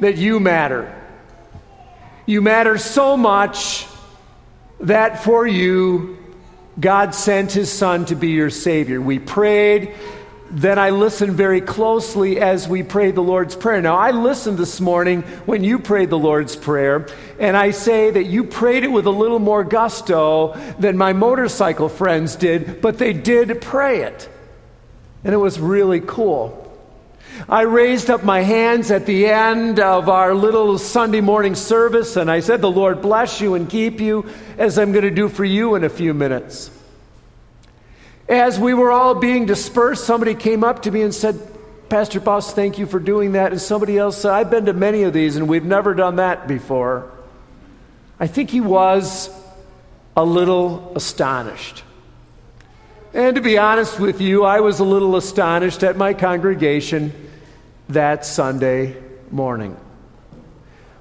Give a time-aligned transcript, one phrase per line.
[0.00, 0.92] that you matter.
[2.26, 3.86] You matter so much
[4.80, 6.18] that for you,
[6.78, 9.00] God sent his son to be your Savior.
[9.00, 9.94] We prayed.
[10.50, 13.80] Then I listened very closely as we prayed the Lord's Prayer.
[13.80, 17.08] Now, I listened this morning when you prayed the Lord's Prayer,
[17.40, 21.88] and I say that you prayed it with a little more gusto than my motorcycle
[21.88, 24.28] friends did, but they did pray it.
[25.24, 26.65] And it was really cool.
[27.48, 32.30] I raised up my hands at the end of our little Sunday morning service and
[32.30, 34.28] I said, The Lord bless you and keep you,
[34.58, 36.70] as I'm going to do for you in a few minutes.
[38.28, 41.38] As we were all being dispersed, somebody came up to me and said,
[41.88, 43.52] Pastor Boss, thank you for doing that.
[43.52, 46.48] And somebody else said, I've been to many of these and we've never done that
[46.48, 47.12] before.
[48.18, 49.30] I think he was
[50.16, 51.84] a little astonished.
[53.14, 57.25] And to be honest with you, I was a little astonished at my congregation
[57.88, 58.96] that Sunday
[59.30, 59.76] morning.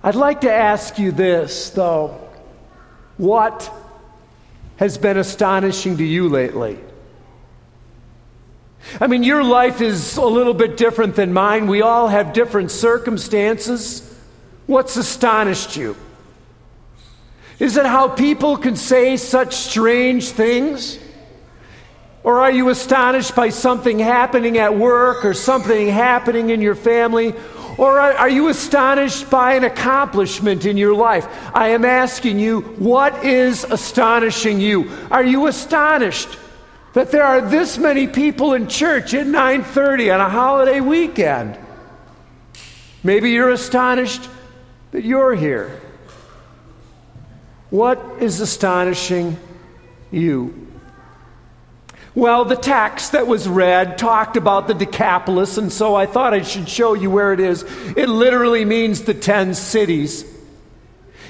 [0.04, 2.22] I'd like to ask you this, though.
[3.18, 3.72] What
[4.78, 6.80] has been astonishing to you lately?
[9.00, 11.68] I mean, your life is a little bit different than mine.
[11.68, 14.16] We all have different circumstances.
[14.68, 15.96] What's astonished you?
[17.58, 21.00] Is it how people can say such strange things?
[22.26, 27.36] Or are you astonished by something happening at work or something happening in your family?
[27.78, 31.28] Or are, you astonished by an accomplishment in your life?
[31.54, 34.90] I am asking you, what is astonishing you?
[35.12, 36.40] Are you astonished
[36.94, 41.60] that there are this many people in church at 9:30 on a holiday weekend?
[43.04, 44.28] Maybe you're astonished
[44.94, 45.80] that you're here.
[47.70, 49.38] What is astonishing
[50.10, 50.65] you?
[52.16, 56.44] Well, the text that was read talked about the Decapolis, and so I thought I
[56.44, 57.64] should show you where it is.
[57.98, 60.24] It literally means the ten cities.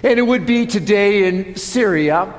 [0.03, 2.31] And it would be today in Syria.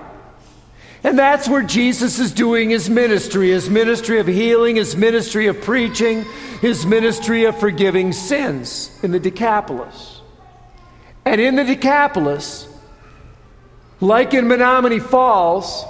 [1.03, 5.60] And that's where Jesus is doing his ministry his ministry of healing, his ministry of
[5.60, 6.25] preaching,
[6.60, 10.21] his ministry of forgiving sins in the Decapolis.
[11.25, 12.69] And in the Decapolis,
[14.00, 15.84] like in Menomonee Falls,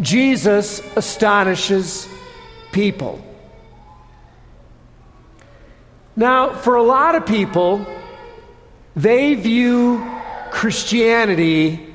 [0.00, 2.08] Jesus astonishes
[2.72, 3.24] people.
[6.16, 7.86] Now, for a lot of people,
[8.94, 10.04] they view
[10.50, 11.94] Christianity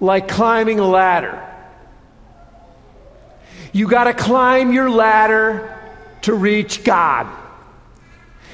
[0.00, 1.40] like climbing a ladder.
[3.72, 5.70] You got to climb your ladder
[6.22, 7.26] to reach God.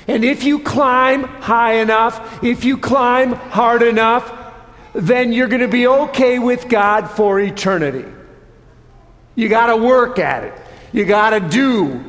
[0.06, 4.32] And if you climb high enough, if you climb hard enough,
[4.92, 8.04] then you're going to be okay with God for eternity.
[9.40, 10.52] You got to work at it.
[10.92, 12.04] You got to do.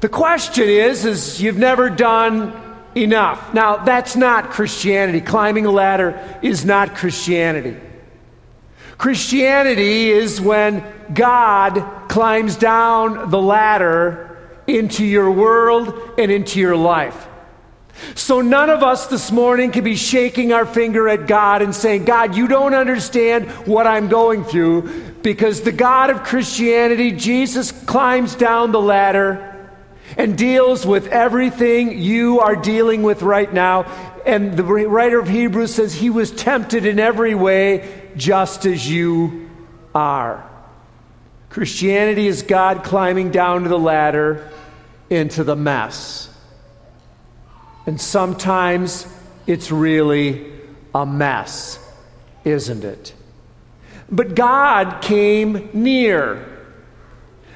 [0.00, 2.54] The question is is you've never done
[2.96, 3.52] enough.
[3.52, 5.20] Now, that's not Christianity.
[5.20, 7.76] Climbing a ladder is not Christianity.
[8.96, 10.82] Christianity is when
[11.12, 17.28] God climbs down the ladder into your world and into your life.
[18.14, 22.04] So none of us this morning can be shaking our finger at God and saying,
[22.04, 28.34] God, you don't understand what I'm going through because the God of Christianity, Jesus, climbs
[28.34, 29.44] down the ladder
[30.16, 33.82] and deals with everything you are dealing with right now.
[34.24, 39.50] And the writer of Hebrews says he was tempted in every way just as you
[39.94, 40.48] are.
[41.50, 44.50] Christianity is God climbing down to the ladder
[45.10, 46.27] into the mess.
[47.88, 49.06] And sometimes
[49.46, 50.44] it's really
[50.94, 51.78] a mess,
[52.44, 53.14] isn't it?
[54.12, 56.46] But God came near.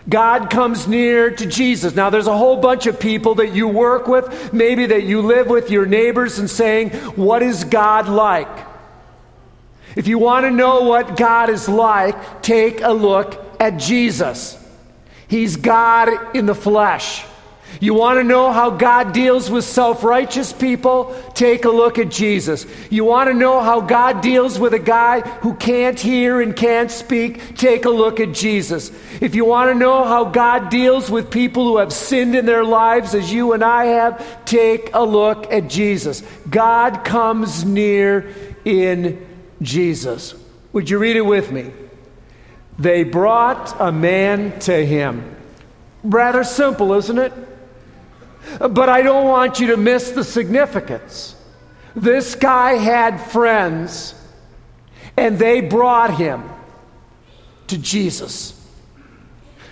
[0.08, 1.94] God comes near to Jesus.
[1.94, 5.48] Now, there's a whole bunch of people that you work with, maybe that you live
[5.48, 8.66] with, your neighbors, and saying, What is God like?
[9.96, 14.56] If you want to know what God is like, take a look at Jesus.
[15.28, 17.26] He's God in the flesh.
[17.82, 21.20] You want to know how God deals with self righteous people?
[21.34, 22.64] Take a look at Jesus.
[22.90, 26.92] You want to know how God deals with a guy who can't hear and can't
[26.92, 27.56] speak?
[27.56, 28.92] Take a look at Jesus.
[29.20, 32.62] If you want to know how God deals with people who have sinned in their
[32.62, 36.22] lives, as you and I have, take a look at Jesus.
[36.48, 38.32] God comes near
[38.64, 39.26] in
[39.60, 40.36] Jesus.
[40.72, 41.72] Would you read it with me?
[42.78, 45.34] They brought a man to him.
[46.04, 47.32] Rather simple, isn't it?
[48.58, 51.34] But I don't want you to miss the significance.
[51.94, 54.14] This guy had friends,
[55.16, 56.48] and they brought him
[57.68, 58.58] to Jesus.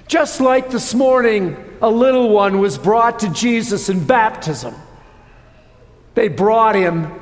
[0.07, 4.75] Just like this morning, a little one was brought to Jesus in baptism.
[6.15, 7.15] They brought him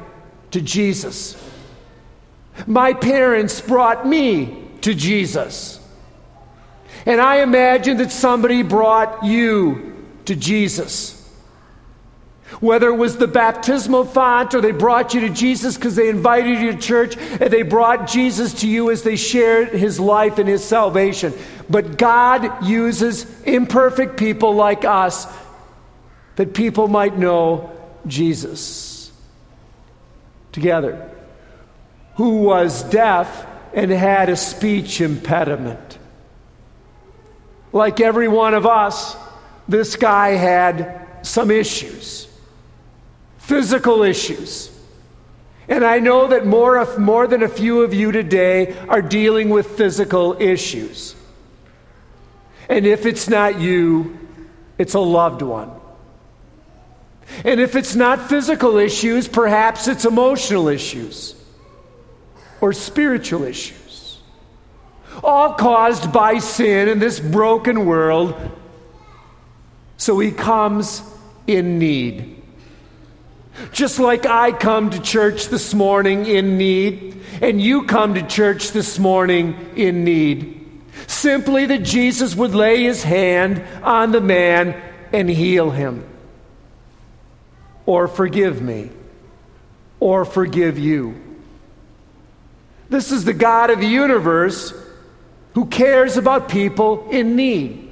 [0.53, 1.37] to Jesus.
[2.67, 5.79] My parents brought me to Jesus.
[7.07, 11.18] And I imagine that somebody brought you to Jesus.
[12.61, 16.59] Whether it was the baptismal font or they brought you to Jesus because they invited
[16.61, 20.49] you to church and they brought Jesus to you as they shared his life and
[20.49, 21.35] his salvation.
[21.69, 25.27] But God uses imperfect people like us
[26.37, 27.71] that people might know
[28.07, 29.13] Jesus.
[30.51, 31.11] Together.
[32.15, 35.99] Who was deaf and had a speech impediment.
[37.73, 39.15] Like every one of us,
[39.69, 42.28] this guy had some issues
[43.49, 44.71] physical issues.
[45.69, 49.49] And I know that more, of, more than a few of you today are dealing
[49.49, 51.17] with physical issues.
[52.69, 54.19] And if it's not you,
[54.77, 55.71] it's a loved one.
[57.45, 61.35] And if it's not physical issues, perhaps it's emotional issues
[62.61, 64.21] or spiritual issues.
[65.25, 68.35] All caused by sin in this broken world.
[69.97, 71.03] So he comes
[71.47, 72.38] in need.
[73.73, 78.73] Just like I come to church this morning in need, and you come to church
[78.73, 80.55] this morning in need.
[81.07, 84.81] Simply that Jesus would lay his hand on the man
[85.13, 86.07] and heal him.
[87.87, 88.91] Or forgive me.
[90.01, 91.23] Or forgive you.
[92.91, 94.73] This is the God of the universe
[95.55, 97.88] who cares about people in need.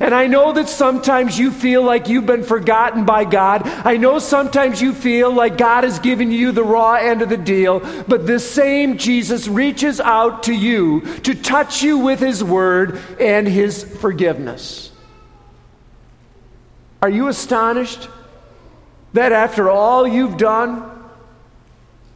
[0.00, 3.62] And I know that sometimes you feel like you've been forgotten by God.
[3.66, 7.36] I know sometimes you feel like God has given you the raw end of the
[7.36, 7.80] deal.
[8.08, 13.46] But this same Jesus reaches out to you to touch you with his word and
[13.46, 14.90] his forgiveness.
[17.00, 18.08] Are you astonished
[19.12, 20.90] that after all you've done,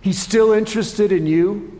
[0.01, 1.78] he's still interested in you?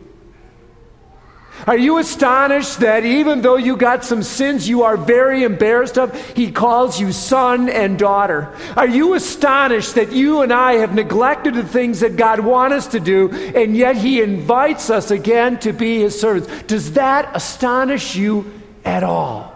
[1.67, 6.15] Are you astonished that even though you got some sins you are very embarrassed of,
[6.31, 8.53] he calls you son and daughter?
[8.77, 12.87] Are you astonished that you and I have neglected the things that God wants us
[12.87, 16.63] to do, and yet he invites us again to be his servants?
[16.63, 18.51] Does that astonish you
[18.85, 19.53] at all?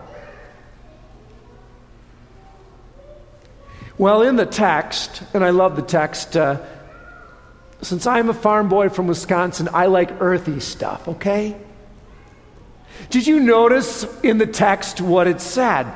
[3.97, 6.59] Well, in the text, and I love the text, uh,
[7.81, 11.55] since I'm a farm boy from Wisconsin, I like earthy stuff, okay?
[13.09, 15.91] Did you notice in the text what it said?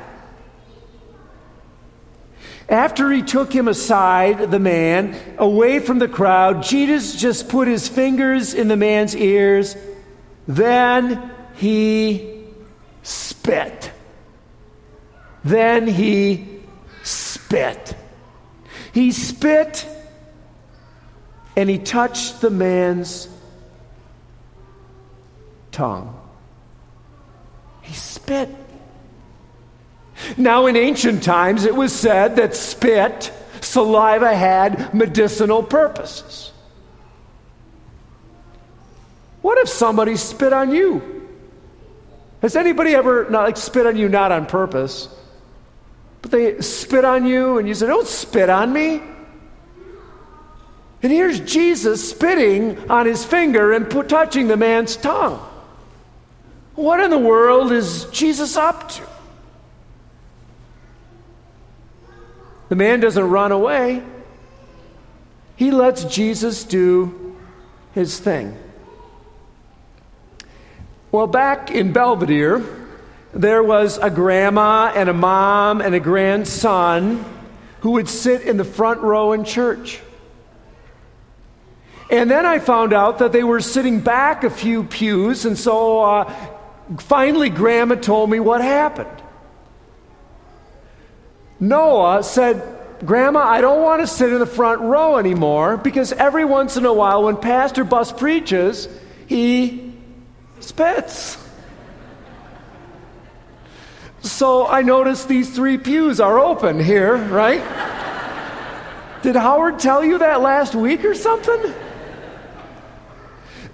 [2.68, 7.88] After he took him aside, the man, away from the crowd, Jesus just put his
[7.88, 9.74] fingers in the man's ears.
[10.46, 12.44] Then he
[13.02, 13.90] spit.
[15.44, 16.60] Then he
[17.02, 17.96] spit.
[18.92, 19.86] He spit
[21.56, 23.28] and he touched the man's
[25.72, 26.27] tongue.
[28.28, 28.50] Spit.
[30.36, 33.32] Now, in ancient times, it was said that spit,
[33.62, 36.52] saliva, had medicinal purposes.
[39.40, 41.26] What if somebody spit on you?
[42.42, 45.08] Has anybody ever not like spit on you not on purpose,
[46.20, 49.00] but they spit on you and you say, "Don't spit on me."
[51.02, 55.47] And here's Jesus spitting on his finger and touching the man's tongue.
[56.78, 59.02] What in the world is Jesus up to?
[62.68, 64.00] The man doesn't run away,
[65.56, 67.36] he lets Jesus do
[67.94, 68.56] his thing.
[71.10, 72.64] Well, back in Belvidere,
[73.34, 77.24] there was a grandma and a mom and a grandson
[77.80, 79.98] who would sit in the front row in church.
[82.08, 86.04] And then I found out that they were sitting back a few pews, and so
[86.04, 86.54] uh,
[86.98, 89.22] finally, Grandma told me what happened.
[91.60, 92.62] Noah said,
[93.04, 96.84] Grandma, I don't want to sit in the front row anymore because every once in
[96.84, 98.88] a while, when Pastor Bus preaches,
[99.26, 99.94] he
[100.60, 101.44] spits.
[104.20, 107.62] So I noticed these three pews are open here, right?
[109.22, 111.74] Did Howard tell you that last week or something?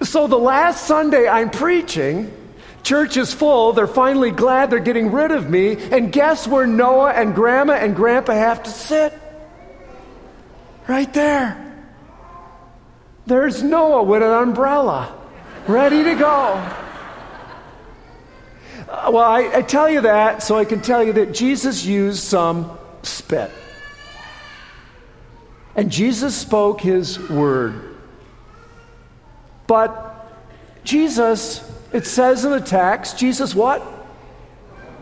[0.03, 2.33] So the last Sunday I'm preaching,
[2.85, 3.73] Church is full.
[3.73, 5.77] They're finally glad they're getting rid of me.
[5.91, 9.13] And guess where Noah and Grandma and Grandpa have to sit?
[10.87, 11.61] Right there.
[13.27, 15.15] There's Noah with an umbrella,
[15.67, 16.63] ready to go.
[18.87, 22.23] Uh, well, I, I tell you that so I can tell you that Jesus used
[22.23, 23.51] some spit.
[25.75, 27.97] And Jesus spoke his word.
[29.67, 30.29] But
[30.85, 31.63] Jesus,
[31.95, 33.81] it says in the text, Jesus what?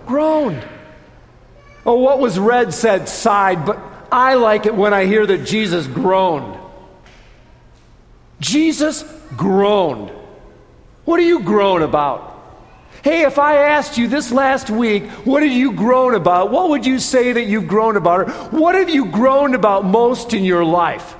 [0.06, 0.62] Groaned.
[1.87, 3.80] Oh, what was read said sighed, but
[4.12, 6.58] I like it when I hear that Jesus groaned.
[8.40, 9.04] Jesus
[9.38, 10.11] groaned.
[11.06, 12.28] What do you groan about?
[13.02, 16.50] Hey, if I asked you this last week, what have you grown about?
[16.50, 18.20] What would you say that you've grown about?
[18.20, 21.16] Or what have you groaned about most in your life?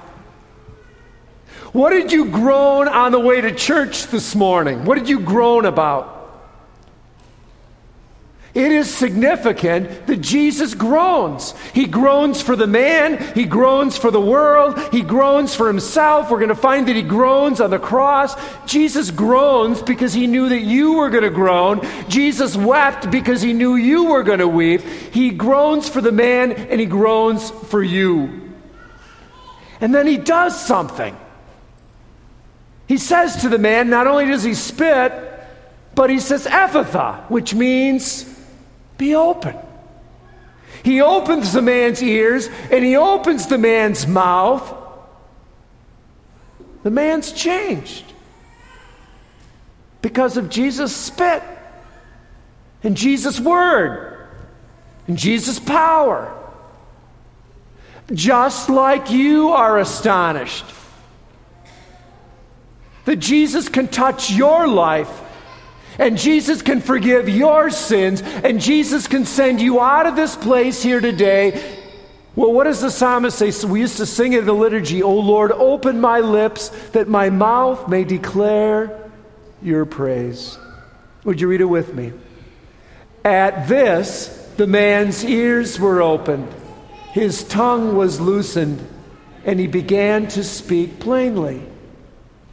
[1.73, 4.85] What did you groan on the way to church this morning?
[4.85, 6.23] What did you groan about?
[8.55, 11.55] It is significant that Jesus groans.
[11.73, 16.31] He groans for the man, he groans for the world, he groans for himself.
[16.31, 18.37] We're going to find that he groans on the cross.
[18.67, 21.81] Jesus groans because he knew that you were going to groan.
[22.11, 24.83] Jesus wept because he knew you were going to weep.
[24.83, 28.52] He groans for the man and he groans for you.
[29.81, 31.17] And then he does something.
[32.93, 35.15] He says to the man, not only does he spit,
[35.95, 38.25] but he says, Ephphatha, which means
[38.99, 39.57] be open.
[40.83, 44.77] He opens the man's ears and he opens the man's mouth.
[46.83, 48.05] The man's changed
[50.03, 51.43] because of Jesus' spit
[52.83, 54.29] and Jesus' word
[55.09, 56.31] and Jesus' power.
[58.13, 60.67] Just like you are astonished
[63.04, 65.21] that Jesus can touch your life
[65.99, 70.82] and Jesus can forgive your sins, and Jesus can send you out of this place
[70.82, 71.78] here today.
[72.35, 73.52] Well, what does the psalmist say?
[73.66, 77.28] We used to sing it in the liturgy, O Lord, open my lips that my
[77.28, 79.11] mouth may declare
[79.61, 80.59] your praise.
[81.25, 82.12] Would you read it with me?
[83.25, 86.49] At this, the man's ears were opened,
[87.12, 88.85] his tongue was loosened,
[89.44, 91.62] and he began to speak plainly.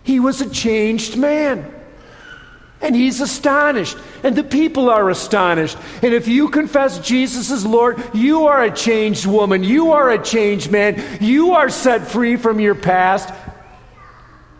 [0.03, 1.73] He was a changed man.
[2.81, 3.97] And he's astonished.
[4.23, 5.77] And the people are astonished.
[6.01, 9.63] And if you confess Jesus as Lord, you are a changed woman.
[9.63, 11.03] You are a changed man.
[11.19, 13.33] You are set free from your past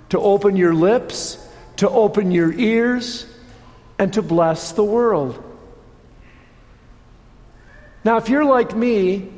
[0.10, 1.38] to open your lips,
[1.78, 3.26] to open your ears,
[3.98, 5.44] and to bless the world.
[8.04, 9.30] Now, if you're like me,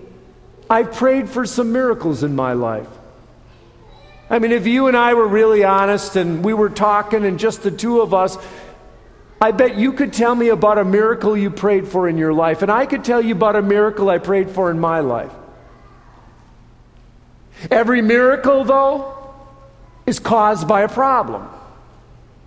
[0.70, 2.88] I've prayed for some miracles in my life.
[4.32, 7.64] I mean, if you and I were really honest and we were talking and just
[7.64, 8.38] the two of us,
[9.42, 12.62] I bet you could tell me about a miracle you prayed for in your life,
[12.62, 15.34] and I could tell you about a miracle I prayed for in my life.
[17.70, 19.34] Every miracle, though,
[20.06, 21.50] is caused by a problem.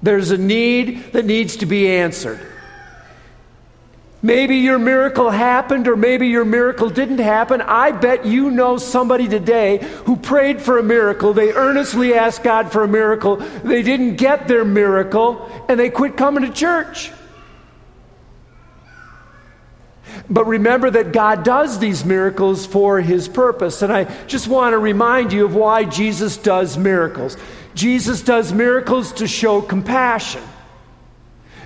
[0.02, 2.40] There's a need that needs to be answered.
[4.24, 7.60] Maybe your miracle happened or maybe your miracle didn't happen.
[7.60, 11.34] I bet you know somebody today who prayed for a miracle.
[11.34, 13.36] They earnestly asked God for a miracle.
[13.36, 17.12] They didn't get their miracle and they quit coming to church.
[20.30, 23.82] But remember that God does these miracles for his purpose.
[23.82, 27.36] And I just want to remind you of why Jesus does miracles.
[27.74, 30.40] Jesus does miracles to show compassion.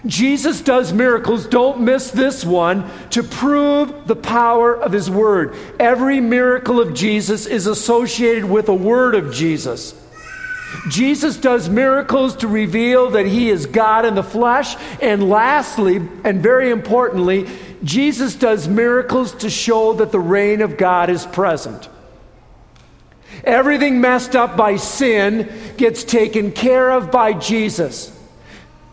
[0.07, 5.57] Jesus does miracles, don't miss this one, to prove the power of his word.
[5.79, 9.95] Every miracle of Jesus is associated with a word of Jesus.
[10.91, 14.77] Jesus does miracles to reveal that he is God in the flesh.
[15.01, 17.49] And lastly, and very importantly,
[17.83, 21.89] Jesus does miracles to show that the reign of God is present.
[23.45, 28.18] Everything messed up by sin gets taken care of by Jesus.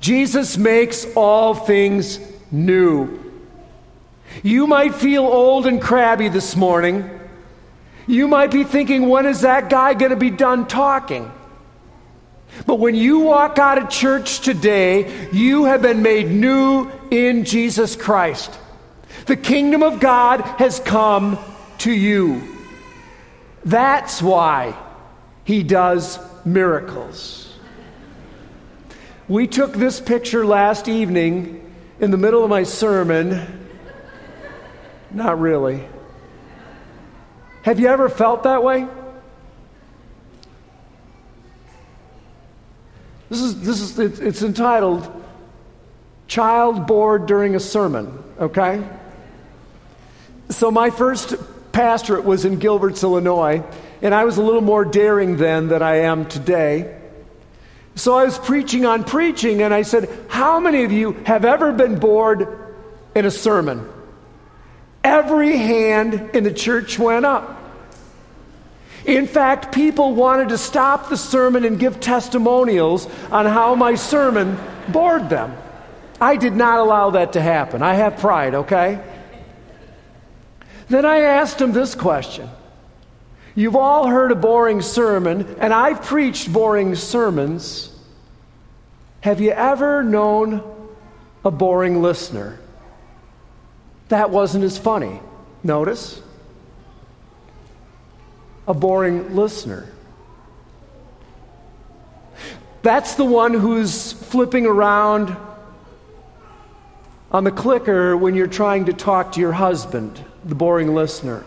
[0.05, 2.19] Jesus makes all things
[2.51, 3.19] new.
[4.43, 7.09] You might feel old and crabby this morning.
[8.05, 11.31] You might be thinking, when is that guy going to be done talking?
[12.67, 17.95] But when you walk out of church today, you have been made new in Jesus
[17.95, 18.55] Christ.
[19.25, 21.39] The kingdom of God has come
[21.79, 22.43] to you.
[23.63, 24.77] That's why
[25.45, 27.44] he does miracles.
[29.27, 33.69] We took this picture last evening in the middle of my sermon.
[35.09, 35.87] Not really.
[37.63, 38.87] Have you ever felt that way?
[43.29, 45.23] This is, this is it's entitled
[46.27, 48.87] Child Bored During a Sermon, okay?
[50.49, 51.33] So, my first
[51.71, 53.63] pastorate was in Gilberts, Illinois,
[54.03, 57.01] and I was a little more daring then than I am today.
[57.95, 61.71] So I was preaching on preaching, and I said, How many of you have ever
[61.71, 62.47] been bored
[63.15, 63.89] in a sermon?
[65.03, 67.61] Every hand in the church went up.
[69.05, 74.57] In fact, people wanted to stop the sermon and give testimonials on how my sermon
[74.89, 75.55] bored them.
[76.19, 77.81] I did not allow that to happen.
[77.81, 78.99] I have pride, okay?
[80.89, 82.49] Then I asked him this question
[83.55, 87.89] You've all heard a boring sermon, and I've preached boring sermons.
[89.21, 90.61] Have you ever known
[91.45, 92.59] a boring listener?
[94.09, 95.21] That wasn't as funny.
[95.63, 96.21] Notice?
[98.67, 99.89] A boring listener.
[102.81, 105.35] That's the one who's flipping around
[107.31, 111.43] on the clicker when you're trying to talk to your husband, the boring listener.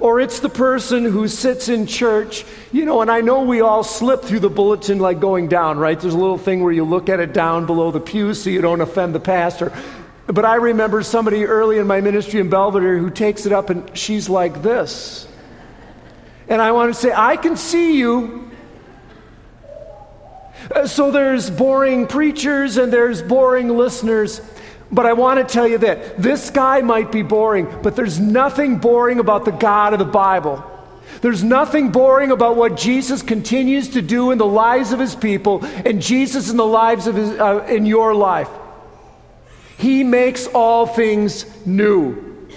[0.00, 3.84] Or it's the person who sits in church, you know, and I know we all
[3.84, 6.00] slip through the bulletin like going down, right?
[6.00, 8.62] There's a little thing where you look at it down below the pew so you
[8.62, 9.72] don't offend the pastor.
[10.26, 13.96] But I remember somebody early in my ministry in Belvidere who takes it up and
[13.96, 15.28] she's like this.
[16.48, 18.50] And I want to say, I can see you.
[20.74, 24.40] Uh, so there's boring preachers and there's boring listeners.
[24.92, 28.78] But I want to tell you that this guy might be boring, but there's nothing
[28.78, 30.64] boring about the God of the Bible.
[31.20, 35.64] There's nothing boring about what Jesus continues to do in the lives of his people
[35.64, 38.48] and Jesus in the lives of his, uh, in your life.
[39.76, 42.48] He makes all things new.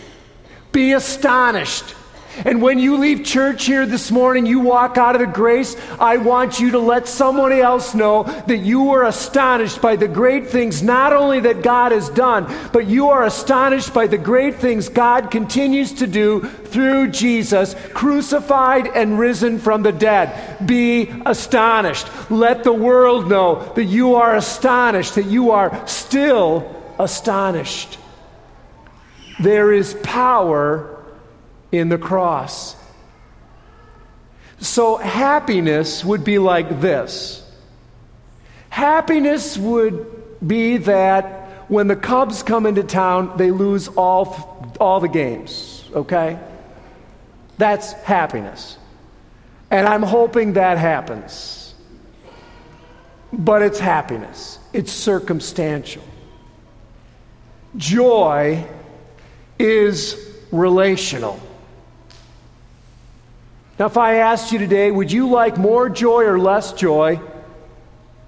[0.71, 1.95] Be astonished
[2.37, 6.17] and when you leave church here this morning, you walk out of the grace, I
[6.17, 10.81] want you to let someone else know that you were astonished by the great things,
[10.81, 15.29] not only that God has done, but you are astonished by the great things God
[15.29, 20.65] continues to do through Jesus, crucified and risen from the dead.
[20.65, 22.07] Be astonished.
[22.31, 27.99] Let the world know that you are astonished, that you are still astonished.
[29.39, 31.02] There is power
[31.73, 32.77] in the cross.
[34.59, 37.43] So, happiness would be like this
[38.69, 45.07] happiness would be that when the Cubs come into town, they lose all, all the
[45.07, 46.39] games, okay?
[47.59, 48.77] That's happiness.
[49.69, 51.75] And I'm hoping that happens.
[53.31, 56.03] But it's happiness, it's circumstantial.
[57.77, 58.65] Joy
[59.59, 60.17] is
[60.51, 61.39] relational.
[63.79, 67.19] Now, if I asked you today, would you like more joy or less joy?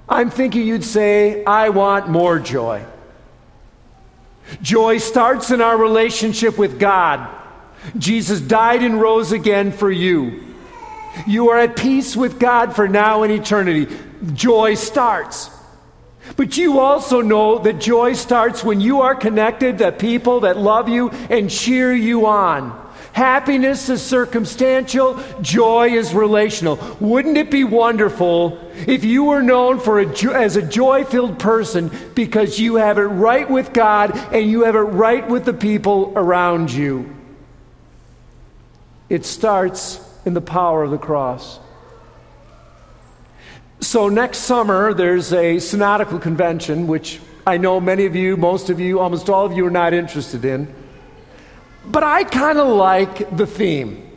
[0.10, 2.84] I'm thinking you'd say, I want more joy.
[4.62, 7.29] Joy starts in our relationship with God.
[7.97, 10.43] Jesus died and rose again for you.
[11.27, 13.95] You are at peace with God for now and eternity.
[14.34, 15.49] Joy starts.
[16.36, 20.89] But you also know that joy starts when you are connected to people that love
[20.89, 22.84] you and cheer you on.
[23.15, 26.78] Happiness is circumstantial, joy is relational.
[26.99, 31.89] Wouldn't it be wonderful if you were known for a, as a joy filled person
[32.13, 36.12] because you have it right with God and you have it right with the people
[36.17, 37.15] around you?
[39.08, 41.62] It starts in the power of the cross.
[43.80, 48.82] So, next summer, there's a synodical convention, which I know many of you, most of
[48.82, 50.84] you, almost all of you are not interested in.
[51.87, 54.11] But I kind of like the theme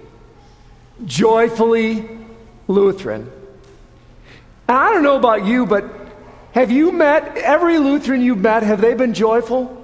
[1.04, 2.09] joyfully
[2.66, 3.31] Lutheran.
[4.68, 5.85] And I don't know about you, but
[6.52, 8.62] have you met every Lutheran you've met?
[8.62, 9.74] Have they been joyful?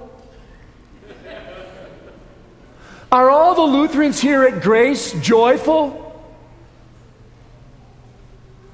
[3.11, 6.01] Are all the Lutherans here at Grace joyful?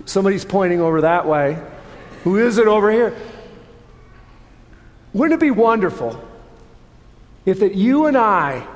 [0.05, 1.61] Somebody's pointing over that way.
[2.23, 3.15] Who is it over here?
[5.13, 6.19] Wouldn't it be wonderful
[7.45, 8.67] if that you and I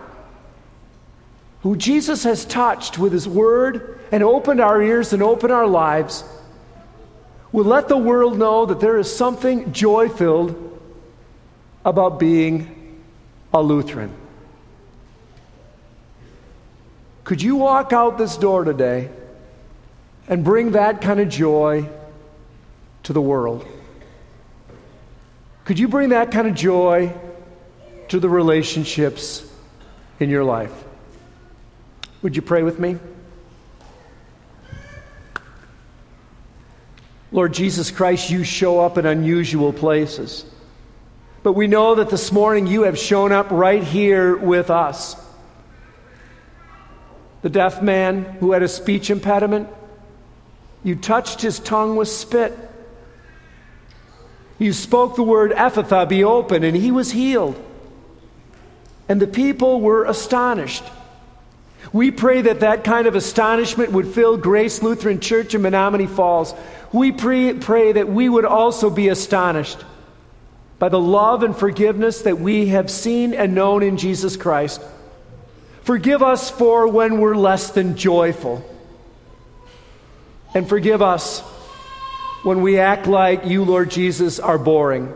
[1.65, 6.23] who Jesus has touched with his word and opened our ears and opened our lives,
[7.51, 10.79] will let the world know that there is something joy filled
[11.83, 13.01] about being
[13.51, 14.13] a Lutheran.
[17.23, 19.09] Could you walk out this door today
[20.27, 21.89] and bring that kind of joy
[23.01, 23.65] to the world?
[25.63, 27.11] Could you bring that kind of joy
[28.09, 29.43] to the relationships
[30.19, 30.85] in your life?
[32.25, 32.97] Would you pray with me?
[37.31, 40.43] Lord Jesus Christ, you show up in unusual places.
[41.43, 45.15] But we know that this morning you have shown up right here with us.
[47.43, 49.69] The deaf man who had a speech impediment,
[50.83, 52.57] you touched his tongue with spit.
[54.57, 57.63] You spoke the word Ephphatha, be open, and he was healed.
[59.07, 60.85] And the people were astonished.
[61.95, 66.53] We pray that that kind of astonishment would fill Grace Lutheran Church in Menomonee Falls.
[66.91, 69.77] We pray, pray that we would also be astonished
[70.77, 74.81] by the love and forgiveness that we have seen and known in Jesus Christ.
[75.83, 78.61] Forgive us for when we're less than joyful.
[80.53, 81.39] And forgive us
[82.43, 85.13] when we act like you, Lord Jesus, are boring.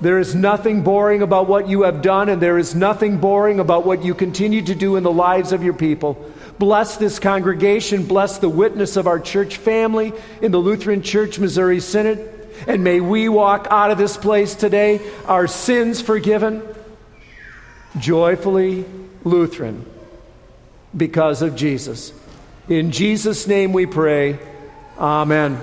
[0.00, 3.86] There is nothing boring about what you have done, and there is nothing boring about
[3.86, 6.30] what you continue to do in the lives of your people.
[6.58, 8.04] Bless this congregation.
[8.06, 12.30] Bless the witness of our church family in the Lutheran Church Missouri Synod.
[12.66, 16.62] And may we walk out of this place today, our sins forgiven,
[17.98, 18.84] joyfully
[19.24, 19.84] Lutheran,
[20.96, 22.12] because of Jesus.
[22.68, 24.38] In Jesus' name we pray.
[24.98, 25.60] Amen.